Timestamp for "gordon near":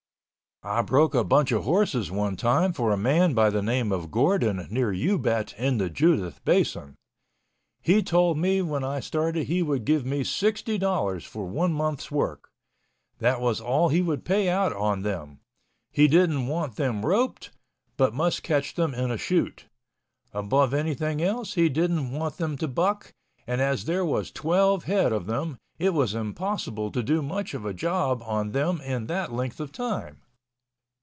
4.11-4.93